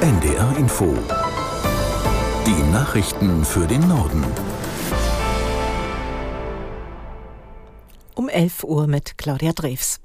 NDR 0.00 0.54
Info. 0.58 0.94
Die 2.46 2.70
Nachrichten 2.70 3.46
für 3.46 3.66
den 3.66 3.88
Norden. 3.88 4.22
Um 8.14 8.28
11 8.28 8.64
Uhr 8.64 8.86
mit 8.88 9.16
Claudia 9.16 9.52
Drews. 9.54 9.98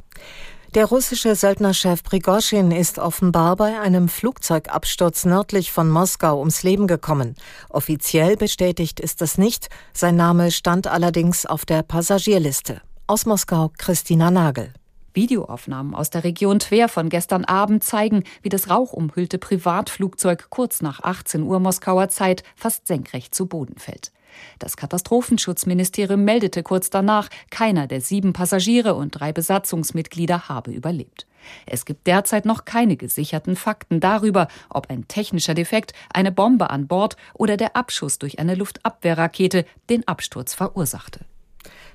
Der 0.75 0.85
russische 0.85 1.35
Söldnerchef 1.35 2.03
Prigozhin 2.03 2.71
ist 2.71 2.99
offenbar 2.99 3.57
bei 3.57 3.81
einem 3.81 4.07
Flugzeugabsturz 4.07 5.25
nördlich 5.25 5.73
von 5.73 5.89
Moskau 5.89 6.39
ums 6.39 6.63
Leben 6.63 6.87
gekommen. 6.87 7.35
Offiziell 7.67 8.37
bestätigt 8.37 9.01
ist 9.01 9.19
das 9.19 9.37
nicht. 9.37 9.67
Sein 9.91 10.15
Name 10.15 10.51
stand 10.51 10.87
allerdings 10.87 11.45
auf 11.45 11.65
der 11.65 11.83
Passagierliste. 11.83 12.81
Aus 13.07 13.25
Moskau 13.25 13.71
Christina 13.77 14.31
Nagel. 14.31 14.71
Videoaufnahmen 15.13 15.95
aus 15.95 16.09
der 16.09 16.23
Region 16.23 16.59
Twer 16.59 16.89
von 16.89 17.09
gestern 17.09 17.45
Abend 17.45 17.83
zeigen, 17.83 18.23
wie 18.41 18.49
das 18.49 18.69
rauchumhüllte 18.69 19.37
Privatflugzeug 19.37 20.47
kurz 20.49 20.81
nach 20.81 21.01
18 21.03 21.43
Uhr 21.43 21.59
Moskauer 21.59 22.09
Zeit 22.09 22.43
fast 22.55 22.87
senkrecht 22.87 23.35
zu 23.35 23.45
Boden 23.45 23.77
fällt. 23.77 24.11
Das 24.59 24.77
Katastrophenschutzministerium 24.77 26.23
meldete 26.23 26.63
kurz 26.63 26.89
danach, 26.89 27.29
keiner 27.49 27.87
der 27.87 28.01
sieben 28.01 28.33
Passagiere 28.33 28.95
und 28.95 29.11
drei 29.11 29.33
Besatzungsmitglieder 29.33 30.49
habe 30.49 30.71
überlebt. 30.71 31.27
Es 31.65 31.85
gibt 31.85 32.07
derzeit 32.07 32.45
noch 32.45 32.65
keine 32.65 32.97
gesicherten 32.97 33.55
Fakten 33.55 33.99
darüber, 33.99 34.47
ob 34.69 34.89
ein 34.89 35.07
technischer 35.07 35.53
Defekt, 35.53 35.93
eine 36.13 36.31
Bombe 36.31 36.69
an 36.69 36.87
Bord 36.87 37.17
oder 37.33 37.57
der 37.57 37.75
Abschuss 37.75 38.19
durch 38.19 38.39
eine 38.39 38.55
Luftabwehrrakete 38.55 39.65
den 39.89 40.07
Absturz 40.07 40.53
verursachte. 40.53 41.25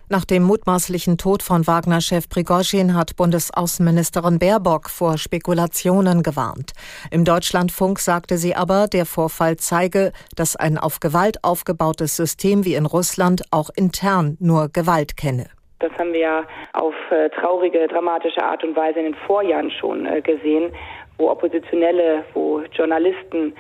Nach 0.08 0.24
dem 0.24 0.44
mutmaßlichen 0.44 1.18
Tod 1.18 1.42
von 1.42 1.66
Wagner-Chef 1.66 2.28
Prigozhin 2.28 2.94
hat 2.94 3.16
Bundesaußenministerin 3.16 4.38
Baerbock 4.38 4.88
vor 4.88 5.18
Spekulationen 5.18 6.22
gewarnt. 6.22 6.74
Im 7.10 7.24
Deutschlandfunk 7.24 7.98
sagte 7.98 8.36
sie 8.36 8.54
aber, 8.54 8.86
der 8.86 9.04
Vorfall 9.04 9.56
zeige, 9.56 10.12
dass 10.36 10.54
ein 10.54 10.78
auf 10.78 11.00
Gewalt 11.00 11.42
aufgebautes 11.42 12.14
System 12.14 12.64
wie 12.64 12.76
in 12.76 12.86
Russland 12.86 13.42
auch 13.50 13.68
intern 13.74 14.36
nur 14.38 14.68
Gewalt 14.68 15.16
kenne. 15.16 15.46
Das 15.80 15.90
haben 15.98 16.12
wir 16.12 16.20
ja 16.20 16.44
auf 16.74 16.94
äh, 17.10 17.28
traurige, 17.30 17.88
dramatische 17.88 18.44
Art 18.44 18.62
und 18.62 18.76
Weise 18.76 19.00
in 19.00 19.06
den 19.06 19.16
Vorjahren 19.26 19.72
schon 19.72 20.06
äh, 20.06 20.22
gesehen, 20.22 20.72
wo 21.18 21.30
Oppositionelle, 21.30 22.24
wo 22.32 22.60
Journalisten 22.72 23.54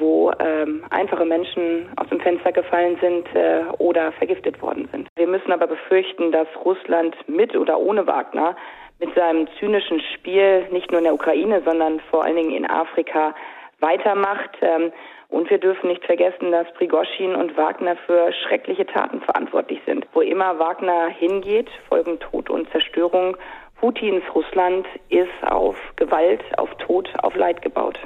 wo 0.00 0.32
ähm, 0.40 0.84
einfache 0.90 1.24
Menschen 1.24 1.86
aus 1.96 2.08
dem 2.08 2.20
Fenster 2.20 2.50
gefallen 2.52 2.98
sind 3.00 3.26
äh, 3.34 3.62
oder 3.78 4.12
vergiftet 4.12 4.60
worden 4.60 4.88
sind. 4.90 5.08
Wir 5.16 5.28
müssen 5.28 5.52
aber 5.52 5.66
befürchten, 5.66 6.32
dass 6.32 6.48
Russland 6.64 7.14
mit 7.28 7.54
oder 7.54 7.78
ohne 7.78 8.06
Wagner 8.06 8.56
mit 8.98 9.14
seinem 9.14 9.46
zynischen 9.58 10.00
Spiel 10.14 10.66
nicht 10.70 10.90
nur 10.90 10.98
in 10.98 11.04
der 11.04 11.14
Ukraine, 11.14 11.62
sondern 11.64 12.00
vor 12.10 12.24
allen 12.24 12.36
Dingen 12.36 12.52
in 12.52 12.68
Afrika 12.68 13.34
weitermacht. 13.80 14.56
Ähm, 14.60 14.92
und 15.28 15.48
wir 15.48 15.58
dürfen 15.58 15.88
nicht 15.88 16.04
vergessen, 16.04 16.50
dass 16.50 16.72
Prigoschin 16.74 17.36
und 17.36 17.56
Wagner 17.56 17.96
für 18.06 18.32
schreckliche 18.32 18.84
Taten 18.84 19.20
verantwortlich 19.20 19.80
sind. 19.86 20.06
Wo 20.12 20.20
immer 20.20 20.58
Wagner 20.58 21.08
hingeht, 21.08 21.70
folgen 21.88 22.18
Tod 22.18 22.50
und 22.50 22.68
Zerstörung. 22.70 23.36
Putins 23.80 24.24
Russland 24.34 24.86
ist 25.08 25.28
auf 25.46 25.76
Gewalt, 25.96 26.42
auf 26.58 26.68
Tod, 26.78 27.08
auf 27.22 27.34
Leid 27.36 27.62
gebaut. 27.62 27.98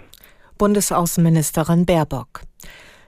Bundesaußenministerin 0.64 1.84
Baerbock. 1.84 2.40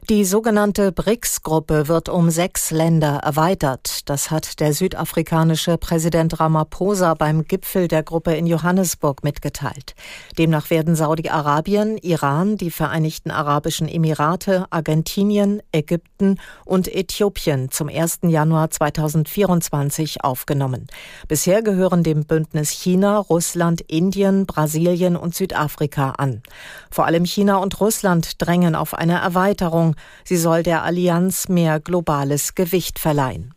Die 0.08 0.24
sogenannte 0.24 0.92
BRICS-Gruppe 0.92 1.88
wird 1.88 2.08
um 2.08 2.30
sechs 2.30 2.70
Länder 2.70 3.16
erweitert. 3.24 4.08
Das 4.08 4.30
hat 4.30 4.60
der 4.60 4.72
südafrikanische 4.72 5.78
Präsident 5.78 6.38
Ramaphosa 6.38 7.14
beim 7.14 7.42
Gipfel 7.42 7.88
der 7.88 8.04
Gruppe 8.04 8.34
in 8.34 8.46
Johannesburg 8.46 9.24
mitgeteilt. 9.24 9.96
Demnach 10.38 10.70
werden 10.70 10.94
Saudi-Arabien, 10.94 11.98
Iran, 11.98 12.56
die 12.56 12.70
Vereinigten 12.70 13.32
Arabischen 13.32 13.88
Emirate, 13.88 14.66
Argentinien, 14.70 15.60
Ägypten 15.72 16.38
und 16.64 16.86
Äthiopien 16.86 17.72
zum 17.72 17.88
1. 17.88 18.20
Januar 18.28 18.70
2024 18.70 20.22
aufgenommen. 20.22 20.86
Bisher 21.26 21.62
gehören 21.62 22.04
dem 22.04 22.26
Bündnis 22.26 22.70
China, 22.70 23.18
Russland, 23.18 23.80
Indien, 23.80 24.46
Brasilien 24.46 25.16
und 25.16 25.34
Südafrika 25.34 26.10
an. 26.10 26.44
Vor 26.92 27.06
allem 27.06 27.24
China 27.24 27.56
und 27.56 27.80
Russland 27.80 28.40
drängen 28.40 28.76
auf 28.76 28.94
eine 28.94 29.20
Erweiterung 29.20 29.95
Sie 30.24 30.36
soll 30.36 30.62
der 30.62 30.82
Allianz 30.82 31.48
mehr 31.48 31.80
globales 31.80 32.54
Gewicht 32.54 32.98
verleihen. 32.98 33.54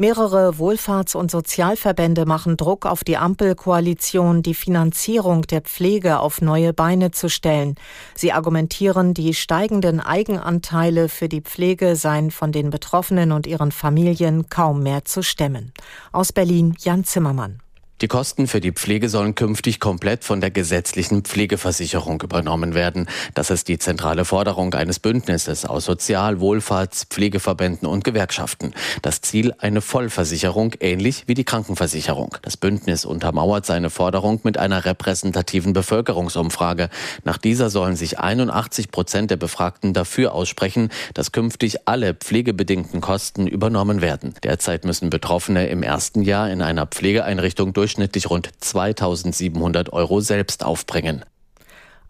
Mehrere 0.00 0.58
Wohlfahrts- 0.58 1.16
und 1.16 1.28
Sozialverbände 1.28 2.24
machen 2.24 2.56
Druck 2.56 2.86
auf 2.86 3.02
die 3.02 3.16
Ampelkoalition, 3.16 4.44
die 4.44 4.54
Finanzierung 4.54 5.42
der 5.42 5.60
Pflege 5.60 6.20
auf 6.20 6.40
neue 6.40 6.72
Beine 6.72 7.10
zu 7.10 7.28
stellen. 7.28 7.74
Sie 8.14 8.32
argumentieren, 8.32 9.12
die 9.12 9.34
steigenden 9.34 9.98
Eigenanteile 9.98 11.08
für 11.08 11.28
die 11.28 11.40
Pflege 11.40 11.96
seien 11.96 12.30
von 12.30 12.52
den 12.52 12.70
Betroffenen 12.70 13.32
und 13.32 13.48
ihren 13.48 13.72
Familien 13.72 14.48
kaum 14.48 14.84
mehr 14.84 15.04
zu 15.04 15.24
stemmen. 15.24 15.72
Aus 16.12 16.32
Berlin 16.32 16.76
Jan 16.78 17.02
Zimmermann. 17.02 17.58
Die 18.00 18.06
Kosten 18.06 18.46
für 18.46 18.60
die 18.60 18.70
Pflege 18.70 19.08
sollen 19.08 19.34
künftig 19.34 19.80
komplett 19.80 20.22
von 20.22 20.40
der 20.40 20.52
gesetzlichen 20.52 21.22
Pflegeversicherung 21.22 22.22
übernommen 22.22 22.74
werden. 22.74 23.08
Das 23.34 23.50
ist 23.50 23.66
die 23.66 23.80
zentrale 23.80 24.24
Forderung 24.24 24.72
eines 24.74 25.00
Bündnisses 25.00 25.64
aus 25.64 25.86
Sozial-, 25.86 26.38
Wohlfahrts-, 26.38 27.06
Pflegeverbänden 27.10 27.88
und 27.88 28.04
Gewerkschaften. 28.04 28.72
Das 29.02 29.20
Ziel 29.20 29.52
eine 29.58 29.80
Vollversicherung, 29.80 30.74
ähnlich 30.78 31.24
wie 31.26 31.34
die 31.34 31.42
Krankenversicherung. 31.42 32.36
Das 32.42 32.56
Bündnis 32.56 33.04
untermauert 33.04 33.66
seine 33.66 33.90
Forderung 33.90 34.38
mit 34.44 34.58
einer 34.58 34.84
repräsentativen 34.84 35.72
Bevölkerungsumfrage. 35.72 36.90
Nach 37.24 37.38
dieser 37.38 37.68
sollen 37.68 37.96
sich 37.96 38.20
81 38.20 38.92
Prozent 38.92 39.32
der 39.32 39.38
Befragten 39.38 39.92
dafür 39.92 40.34
aussprechen, 40.34 40.90
dass 41.14 41.32
künftig 41.32 41.88
alle 41.88 42.14
pflegebedingten 42.14 43.00
Kosten 43.00 43.48
übernommen 43.48 44.00
werden. 44.02 44.34
Derzeit 44.44 44.84
müssen 44.84 45.10
Betroffene 45.10 45.66
im 45.66 45.82
ersten 45.82 46.22
Jahr 46.22 46.48
in 46.48 46.62
einer 46.62 46.86
Pflegeeinrichtung 46.86 47.72
durch 47.72 47.87
durchschnittlich 47.88 48.28
rund 48.28 48.50
2700 48.60 49.92
Euro 49.94 50.20
selbst 50.20 50.62
aufbringen. 50.62 51.24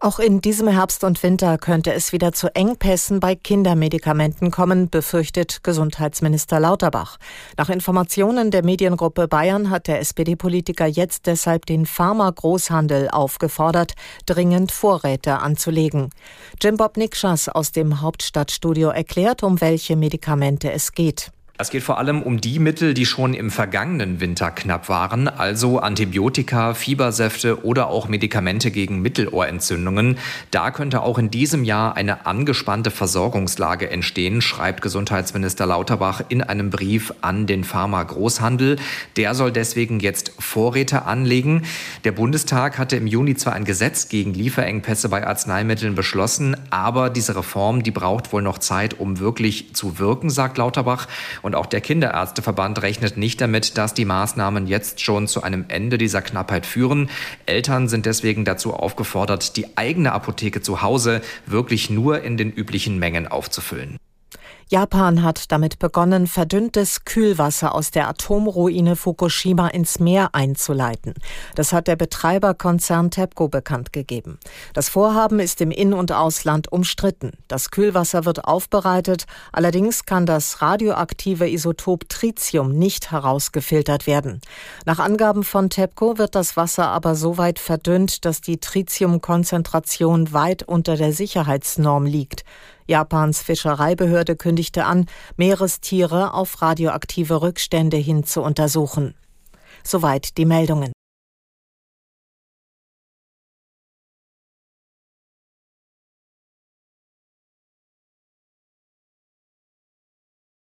Auch 0.01 0.19
in 0.19 0.41
diesem 0.41 0.67
Herbst 0.67 1.03
und 1.05 1.23
Winter 1.23 1.57
könnte 1.57 1.93
es 1.93 2.11
wieder 2.13 2.31
zu 2.31 2.53
Engpässen 2.53 3.19
bei 3.19 3.35
Kindermedikamenten 3.35 4.49
kommen, 4.49 4.89
befürchtet 4.89 5.63
Gesundheitsminister 5.63 6.59
Lauterbach. 6.59 7.17
Nach 7.57 7.69
Informationen 7.69 8.51
der 8.51 8.63
Mediengruppe 8.63 9.27
Bayern 9.27 9.69
hat 9.69 9.87
der 9.87 9.99
SPD-Politiker 9.99 10.85
jetzt 10.85 11.27
deshalb 11.27 11.65
den 11.65 11.85
Pharma-Großhandel 11.85 13.09
aufgefordert, 13.09 13.93
dringend 14.25 14.71
Vorräte 14.71 15.39
anzulegen. 15.39 16.09
Jim 16.61 16.77
Bob 16.77 16.97
Nikschas 16.97 17.47
aus 17.49 17.71
dem 17.71 18.01
Hauptstadtstudio 18.01 18.89
erklärt, 18.89 19.43
um 19.43 19.59
welche 19.59 19.95
Medikamente 19.97 20.71
es 20.71 20.93
geht. 20.93 21.31
Es 21.61 21.71
geht 21.71 21.83
vor 21.83 21.97
allem 21.97 22.21
um 22.21 22.39
die 22.39 22.57
Mittel, 22.57 22.93
die 22.93 23.05
schon 23.05 23.33
im 23.33 23.51
vergangenen 23.51 24.21
Winter 24.21 24.49
knapp 24.49 24.87
waren, 24.87 25.27
also 25.27 25.79
Antibiotika, 25.79 26.73
Fiebersäfte 26.73 27.65
oder 27.65 27.89
auch 27.89 28.07
Medikamente 28.07 28.71
gegen 28.71 29.01
Mittelohrentzündungen. 29.01 30.19
Da 30.51 30.71
könnte 30.71 31.01
auch 31.01 31.17
in 31.17 31.29
diesem 31.31 31.65
Jahr 31.65 31.97
eine 31.97 32.25
angespannte 32.25 32.91
Versorgungslage 32.91 33.89
entstehen, 33.89 34.39
schreibt 34.39 34.81
Gesundheitsminister 34.81 35.65
Lauterbach 35.65 36.23
in 36.29 36.41
einem 36.41 36.69
Brief 36.69 37.13
an 37.19 37.45
den 37.45 37.65
Pharma-Großhandel. 37.65 38.77
Der 39.17 39.35
soll 39.35 39.51
deswegen 39.51 39.99
jetzt 39.99 40.31
Vorräte 40.39 41.03
anlegen. 41.03 41.63
Der 42.05 42.13
Bundestag 42.13 42.77
hatte 42.77 42.95
im 42.95 43.05
Juni 43.05 43.35
zwar 43.35 43.51
ein 43.51 43.65
Gesetz 43.65 44.07
gegen 44.07 44.33
Lieferengpässe 44.33 45.09
bei 45.09 45.27
Arzneimitteln 45.27 45.93
beschlossen, 45.93 46.55
aber 46.69 47.09
diese 47.09 47.35
Reform, 47.35 47.83
die 47.83 47.91
braucht 47.91 48.31
wohl 48.31 48.43
noch 48.43 48.59
Zeit, 48.59 48.97
um 48.97 49.19
wirklich 49.19 49.75
zu 49.75 49.99
wirken, 49.99 50.29
sagt 50.29 50.57
Lauterbach. 50.57 51.05
Und 51.49 51.55
auch 51.55 51.65
der 51.65 51.81
Kinderärzteverband 51.81 52.83
rechnet 52.83 53.17
nicht 53.17 53.41
damit, 53.41 53.75
dass 53.75 53.95
die 53.95 54.05
Maßnahmen 54.05 54.67
jetzt 54.67 55.01
schon 55.01 55.27
zu 55.27 55.41
einem 55.41 55.65
Ende 55.67 55.97
dieser 55.97 56.21
Knappheit 56.21 56.67
führen. 56.67 57.09
Eltern 57.47 57.87
sind 57.87 58.05
deswegen 58.05 58.45
dazu 58.45 58.71
aufgefordert, 58.71 59.57
die 59.57 59.75
eigene 59.75 60.11
Apotheke 60.11 60.61
zu 60.61 60.83
Hause 60.83 61.21
wirklich 61.47 61.89
nur 61.89 62.21
in 62.21 62.37
den 62.37 62.51
üblichen 62.51 62.99
Mengen 62.99 63.27
aufzufüllen. 63.27 63.97
Japan 64.71 65.23
hat 65.23 65.51
damit 65.51 65.79
begonnen, 65.79 66.27
verdünntes 66.27 67.03
Kühlwasser 67.03 67.73
aus 67.73 67.89
der 67.89 68.07
Atomruine 68.07 68.95
Fukushima 68.95 69.69
ins 69.69 69.99
Meer 69.99 70.29
einzuleiten. 70.33 71.15
Das 71.55 71.73
hat 71.73 71.87
der 71.87 71.95
Betreiberkonzern 71.95 73.09
TEPCO 73.09 73.47
bekannt 73.47 73.91
gegeben. 73.93 74.37
Das 74.75 74.87
Vorhaben 74.87 75.39
ist 75.39 75.59
im 75.61 75.71
In- 75.71 75.95
und 75.95 76.11
Ausland 76.11 76.71
umstritten. 76.71 77.31
Das 77.47 77.71
Kühlwasser 77.71 78.25
wird 78.25 78.45
aufbereitet, 78.45 79.25
allerdings 79.51 80.05
kann 80.05 80.27
das 80.27 80.61
radioaktive 80.61 81.49
Isotop 81.49 82.07
Tritium 82.07 82.77
nicht 82.77 83.09
herausgefiltert 83.09 84.05
werden. 84.05 84.39
Nach 84.85 84.99
Angaben 84.99 85.43
von 85.43 85.71
TEPCO 85.71 86.19
wird 86.19 86.35
das 86.35 86.57
Wasser 86.57 86.89
aber 86.89 87.15
so 87.15 87.39
weit 87.39 87.57
verdünnt, 87.57 88.23
dass 88.23 88.41
die 88.41 88.59
Tritiumkonzentration 88.59 90.31
weit 90.31 90.61
unter 90.61 90.95
der 90.95 91.11
Sicherheitsnorm 91.11 92.05
liegt. 92.05 92.43
Japans 92.89 93.41
Fischereibehörde 93.41 94.35
kündigte 94.35 94.85
an, 94.85 95.05
Meerestiere 95.37 96.33
auf 96.33 96.61
radioaktive 96.61 97.41
Rückstände 97.41 97.97
hin 97.97 98.23
zu 98.23 98.41
untersuchen. 98.41 99.13
Soweit 99.83 100.37
die 100.37 100.45
Meldungen. 100.45 100.91